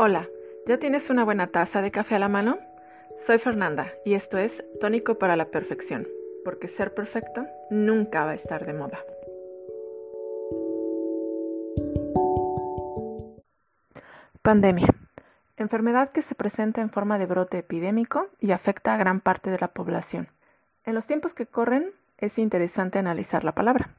[0.00, 0.28] Hola,
[0.64, 2.60] ¿ya tienes una buena taza de café a la mano?
[3.18, 6.06] Soy Fernanda y esto es Tónico para la Perfección,
[6.44, 9.00] porque ser perfecto nunca va a estar de moda.
[14.40, 14.86] Pandemia.
[15.56, 19.58] Enfermedad que se presenta en forma de brote epidémico y afecta a gran parte de
[19.58, 20.28] la población.
[20.84, 23.96] En los tiempos que corren es interesante analizar la palabra.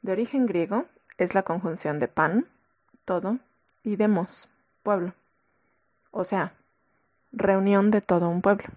[0.00, 0.86] De origen griego
[1.18, 2.46] es la conjunción de pan,
[3.04, 3.36] todo,
[3.84, 4.48] y demos,
[4.88, 5.12] pueblo.
[6.10, 6.52] O sea,
[7.32, 8.68] reunión de todo un pueblo.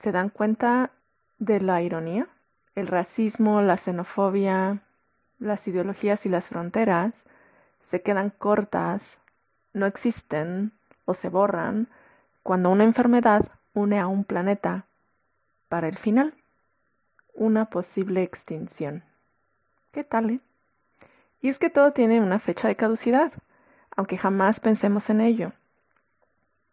[0.00, 0.90] ¿Se dan cuenta
[1.38, 2.28] de la ironía?
[2.74, 4.82] El racismo, la xenofobia,
[5.38, 7.14] las ideologías y las fronteras
[7.90, 9.18] se quedan cortas,
[9.72, 10.72] no existen
[11.04, 11.88] o se borran
[12.42, 14.84] cuando una enfermedad une a un planeta
[15.68, 16.34] para el final,
[17.34, 19.02] una posible extinción.
[19.92, 20.30] ¿Qué tal?
[20.30, 20.40] Eh?
[21.40, 23.32] Y es que todo tiene una fecha de caducidad,
[23.96, 25.52] aunque jamás pensemos en ello.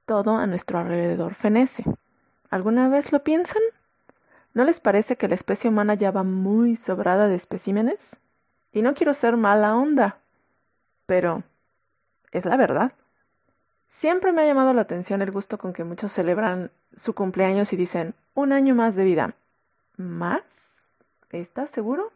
[0.06, 1.84] Todo a nuestro alrededor fenece.
[2.52, 3.62] ¿Alguna vez lo piensan?
[4.54, 8.00] ¿No les parece que la especie humana ya va muy sobrada de especímenes?
[8.72, 10.18] Y no quiero ser mala onda,
[11.06, 11.44] pero
[12.32, 12.92] es la verdad.
[13.88, 17.76] Siempre me ha llamado la atención el gusto con que muchos celebran su cumpleaños y
[17.76, 19.34] dicen un año más de vida.
[19.98, 20.44] ¿Más?
[21.32, 22.12] ¿Estás seguro?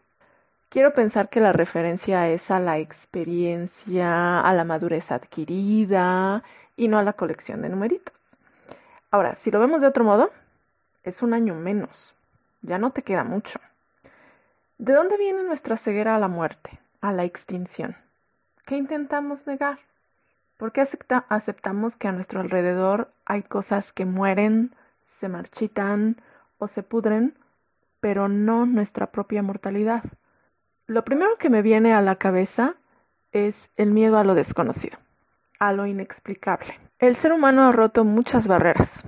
[0.70, 6.44] Quiero pensar que la referencia es a la experiencia, a la madurez adquirida
[6.80, 8.16] y no a la colección de numeritos.
[9.12, 10.32] Ahora, si lo vemos de otro modo,
[11.04, 12.16] es un año menos.
[12.62, 13.60] Ya no te queda mucho.
[14.78, 17.98] ¿De dónde viene nuestra ceguera a la muerte, a la extinción?
[18.66, 19.80] ¿Qué intentamos negar?
[20.56, 20.88] ¿Por qué
[21.28, 24.74] aceptamos que a nuestro alrededor hay cosas que mueren,
[25.20, 26.16] se marchitan
[26.60, 27.38] o se pudren,
[28.00, 30.04] pero no nuestra propia mortalidad?
[30.88, 32.76] Lo primero que me viene a la cabeza
[33.34, 34.98] es el miedo a lo desconocido
[35.60, 36.80] a lo inexplicable.
[37.00, 39.04] El ser humano ha roto muchas barreras.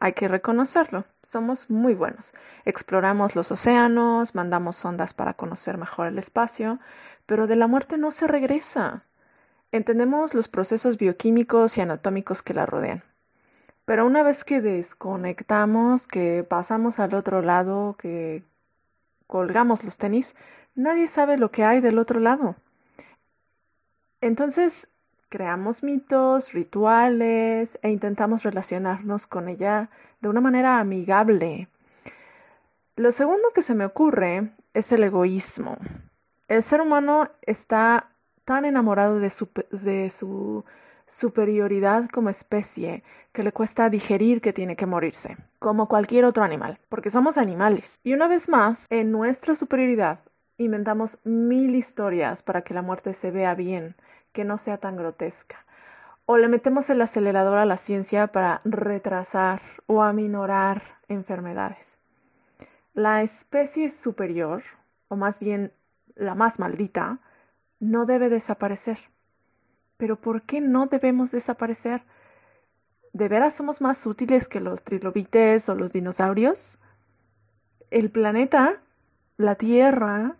[0.00, 1.04] Hay que reconocerlo.
[1.30, 2.32] Somos muy buenos.
[2.64, 6.78] Exploramos los océanos, mandamos sondas para conocer mejor el espacio,
[7.26, 9.02] pero de la muerte no se regresa.
[9.72, 13.02] Entendemos los procesos bioquímicos y anatómicos que la rodean.
[13.84, 18.44] Pero una vez que desconectamos, que pasamos al otro lado, que
[19.26, 20.34] colgamos los tenis,
[20.74, 22.54] nadie sabe lo que hay del otro lado.
[24.20, 24.88] Entonces,
[25.34, 29.90] creamos mitos, rituales e intentamos relacionarnos con ella
[30.20, 31.66] de una manera amigable.
[32.94, 35.76] Lo segundo que se me ocurre es el egoísmo.
[36.46, 38.10] El ser humano está
[38.44, 40.64] tan enamorado de su, de su
[41.10, 43.02] superioridad como especie
[43.32, 47.98] que le cuesta digerir que tiene que morirse, como cualquier otro animal, porque somos animales.
[48.04, 50.20] Y una vez más, en nuestra superioridad
[50.58, 53.96] inventamos mil historias para que la muerte se vea bien,
[54.34, 55.64] que no sea tan grotesca.
[56.26, 61.98] O le metemos el acelerador a la ciencia para retrasar o aminorar enfermedades.
[62.92, 64.62] La especie superior,
[65.08, 65.72] o más bien
[66.14, 67.18] la más maldita,
[67.80, 68.98] no debe desaparecer.
[69.96, 72.02] Pero ¿por qué no debemos desaparecer?
[73.12, 76.78] ¿De veras somos más útiles que los trilobites o los dinosaurios?
[77.90, 78.80] El planeta,
[79.36, 80.36] la Tierra,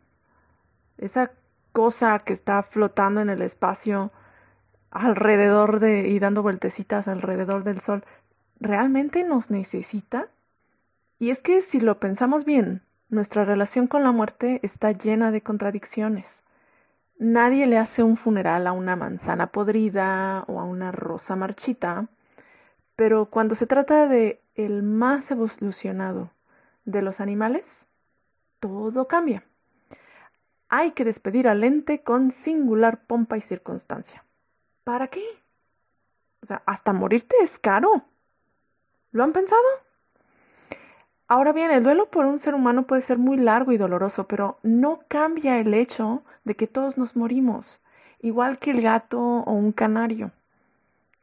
[0.98, 1.30] esa
[1.74, 4.12] cosa que está flotando en el espacio
[4.92, 8.04] alrededor de y dando vueltecitas alrededor del sol,
[8.60, 10.28] ¿realmente nos necesita?
[11.18, 15.42] Y es que si lo pensamos bien, nuestra relación con la muerte está llena de
[15.42, 16.44] contradicciones.
[17.18, 22.06] Nadie le hace un funeral a una manzana podrida o a una rosa marchita,
[22.94, 26.30] pero cuando se trata de el más evolucionado
[26.84, 27.88] de los animales,
[28.60, 29.42] todo cambia
[30.76, 34.24] hay que despedir al ente con singular pompa y circunstancia.
[34.82, 35.22] ¿Para qué?
[36.42, 38.02] O sea, hasta morirte es caro.
[39.12, 39.62] ¿Lo han pensado?
[41.28, 44.58] Ahora bien, el duelo por un ser humano puede ser muy largo y doloroso, pero
[44.64, 47.80] no cambia el hecho de que todos nos morimos,
[48.20, 50.32] igual que el gato o un canario.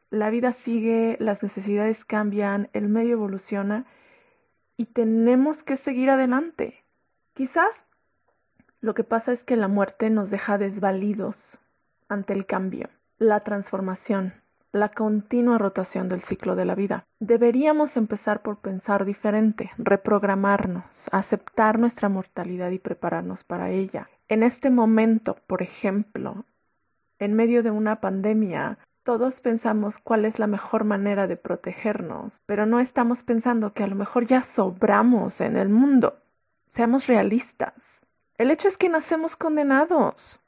[0.08, 3.84] La vida sigue, las necesidades cambian, el medio evoluciona
[4.78, 6.82] y tenemos que seguir adelante.
[7.34, 7.84] Quizás
[8.82, 11.58] lo que pasa es que la muerte nos deja desvalidos
[12.08, 14.34] ante el cambio, la transformación,
[14.72, 17.06] la continua rotación del ciclo de la vida.
[17.20, 24.08] Deberíamos empezar por pensar diferente, reprogramarnos, aceptar nuestra mortalidad y prepararnos para ella.
[24.28, 26.44] En este momento, por ejemplo,
[27.20, 32.66] en medio de una pandemia, todos pensamos cuál es la mejor manera de protegernos, pero
[32.66, 36.18] no estamos pensando que a lo mejor ya sobramos en el mundo.
[36.66, 38.01] Seamos realistas.
[38.38, 40.40] El hecho es que nacemos condenados.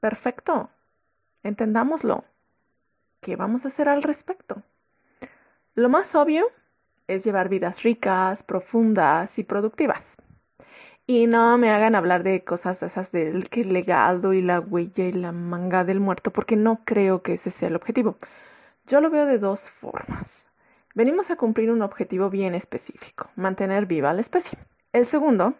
[0.00, 0.70] Perfecto.
[1.42, 2.24] Entendámoslo.
[3.26, 4.62] ¿qué vamos a hacer al respecto?
[5.74, 6.46] Lo más obvio
[7.08, 10.16] es llevar vidas ricas, profundas y productivas.
[11.08, 15.12] Y no me hagan hablar de cosas esas del que legado y la huella y
[15.12, 18.16] la manga del muerto, porque no creo que ese sea el objetivo.
[18.86, 20.48] Yo lo veo de dos formas.
[20.94, 24.56] Venimos a cumplir un objetivo bien específico, mantener viva la especie.
[24.92, 25.54] El segundo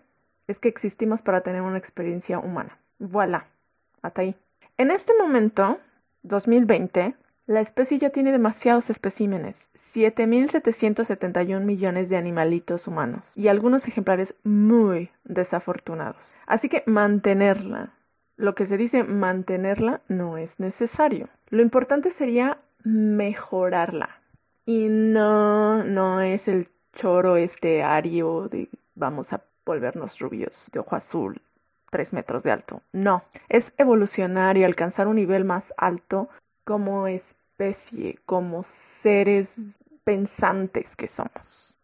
[0.48, 2.78] es que existimos para tener una experiencia humana.
[2.98, 3.46] Voilà,
[4.02, 4.36] hasta ahí.
[4.78, 5.78] En este momento,
[6.22, 7.14] 2020,
[7.46, 9.56] la especie ya tiene demasiados especímenes,
[9.94, 16.34] 7.771 millones de animalitos humanos y algunos ejemplares muy desafortunados.
[16.46, 17.94] Así que mantenerla,
[18.36, 21.28] lo que se dice mantenerla no es necesario.
[21.48, 24.20] Lo importante sería mejorarla.
[24.66, 30.96] Y no, no es el choro este ario de vamos a volvernos rubios de ojo
[30.96, 31.42] azul,
[31.90, 32.80] tres metros de alto.
[32.92, 36.30] No, es evolucionar y alcanzar un nivel más alto
[36.64, 39.50] como especie, como seres
[40.04, 41.74] pensantes que somos.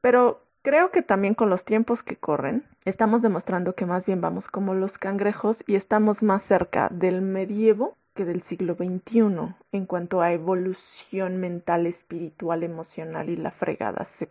[0.00, 4.48] Pero creo que también con los tiempos que corren, estamos demostrando que más bien vamos
[4.48, 10.20] como los cangrejos y estamos más cerca del medievo que del siglo XXI en cuanto
[10.20, 14.28] a evolución mental, espiritual, emocional y la fregada se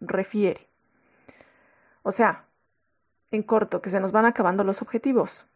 [0.00, 0.69] refiere.
[2.02, 2.44] O sea,
[3.30, 5.46] en corto, que se nos van acabando los objetivos.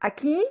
[0.00, 0.44] Aquí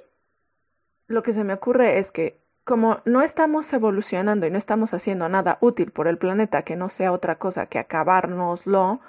[1.08, 5.30] lo que se me ocurre es que como no estamos evolucionando y no estamos haciendo
[5.30, 9.00] nada útil por el planeta que no sea otra cosa que acabárnoslo,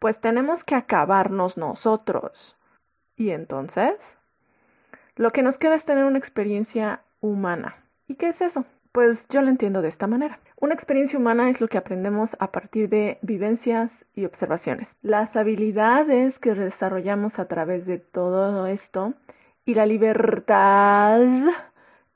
[0.00, 2.56] pues tenemos que acabarnos nosotros.
[3.16, 4.18] Y entonces,
[5.14, 7.76] lo que nos queda es tener una experiencia humana.
[8.08, 8.64] ¿Y qué es eso?
[8.90, 10.40] Pues yo lo entiendo de esta manera.
[10.58, 14.96] Una experiencia humana es lo que aprendemos a partir de vivencias y observaciones.
[15.02, 19.12] Las habilidades que desarrollamos a través de todo esto
[19.66, 21.20] y la libertad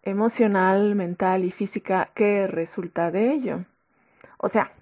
[0.02, 3.66] emocional, mental y física que resulta de ello.
[4.38, 4.72] O sea,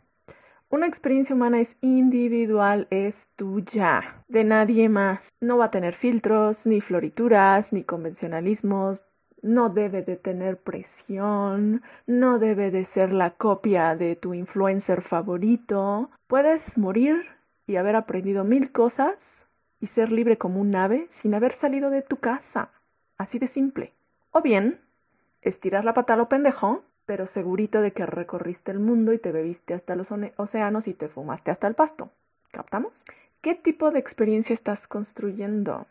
[0.70, 5.32] una experiencia humana es individual, es tuya, de nadie más.
[5.40, 9.00] No va a tener filtros, ni florituras, ni convencionalismos.
[9.42, 16.10] No debe de tener presión, no debe de ser la copia de tu influencer favorito.
[16.26, 17.26] Puedes morir
[17.66, 19.46] y haber aprendido mil cosas
[19.80, 22.70] y ser libre como un ave sin haber salido de tu casa.
[23.16, 23.92] Así de simple.
[24.32, 24.80] O bien,
[25.42, 29.32] estirar la pata a lo pendejo, pero segurito de que recorriste el mundo y te
[29.32, 32.10] bebiste hasta los océanos y te fumaste hasta el pasto.
[32.50, 33.04] ¿Captamos?
[33.40, 35.86] ¿Qué tipo de experiencia estás construyendo?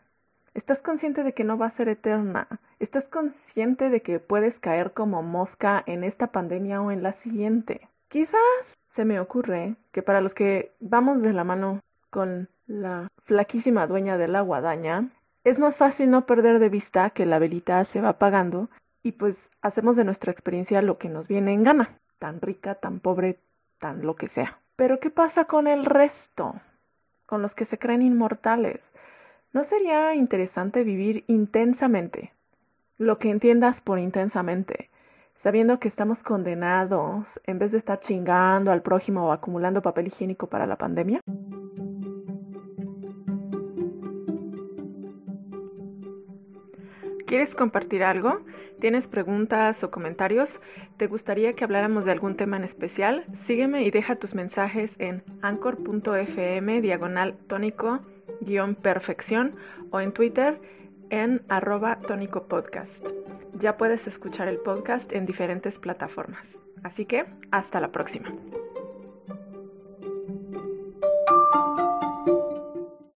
[0.58, 2.48] ¿Estás consciente de que no va a ser eterna?
[2.80, 7.88] ¿Estás consciente de que puedes caer como mosca en esta pandemia o en la siguiente?
[8.08, 11.78] Quizás se me ocurre que para los que vamos de la mano
[12.10, 15.10] con la flaquísima dueña de la guadaña,
[15.44, 18.68] es más fácil no perder de vista que la velita se va apagando
[19.04, 22.98] y pues hacemos de nuestra experiencia lo que nos viene en gana, tan rica, tan
[22.98, 23.38] pobre,
[23.78, 24.58] tan lo que sea.
[24.74, 26.56] Pero ¿qué pasa con el resto?
[27.26, 28.92] Con los que se creen inmortales.
[29.50, 32.34] ¿No sería interesante vivir intensamente?
[32.98, 34.90] Lo que entiendas por intensamente,
[35.36, 40.48] sabiendo que estamos condenados en vez de estar chingando al prójimo o acumulando papel higiénico
[40.48, 41.22] para la pandemia.
[47.26, 48.42] ¿Quieres compartir algo?
[48.80, 50.60] ¿Tienes preguntas o comentarios?
[50.98, 53.24] ¿Te gustaría que habláramos de algún tema en especial?
[53.46, 58.00] Sígueme y deja tus mensajes en anchor.fm diagonal tónico
[58.74, 59.54] perfección
[59.90, 60.60] o en Twitter
[61.10, 62.92] en arroba tónico podcast.
[63.54, 66.44] Ya puedes escuchar el podcast en diferentes plataformas.
[66.82, 68.32] Así que hasta la próxima.